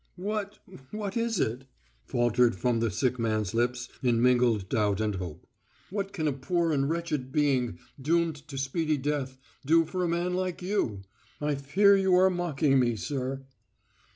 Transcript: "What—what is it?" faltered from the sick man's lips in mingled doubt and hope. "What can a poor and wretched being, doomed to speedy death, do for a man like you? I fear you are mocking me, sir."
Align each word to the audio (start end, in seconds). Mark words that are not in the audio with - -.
"What—what 0.15 1.15
is 1.15 1.39
it?" 1.39 1.65
faltered 2.07 2.55
from 2.55 2.79
the 2.79 2.89
sick 2.89 3.19
man's 3.19 3.53
lips 3.53 3.87
in 4.01 4.19
mingled 4.19 4.67
doubt 4.67 4.99
and 4.99 5.13
hope. 5.13 5.45
"What 5.91 6.11
can 6.11 6.27
a 6.27 6.33
poor 6.33 6.71
and 6.71 6.89
wretched 6.89 7.31
being, 7.31 7.77
doomed 8.01 8.37
to 8.47 8.57
speedy 8.57 8.97
death, 8.97 9.37
do 9.63 9.85
for 9.85 10.03
a 10.03 10.07
man 10.09 10.33
like 10.33 10.63
you? 10.63 11.03
I 11.39 11.53
fear 11.53 11.95
you 11.95 12.15
are 12.15 12.31
mocking 12.31 12.79
me, 12.79 12.95
sir." 12.95 13.45